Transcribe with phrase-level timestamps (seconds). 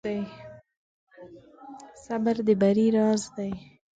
[2.03, 3.51] صبر د بری راز دی.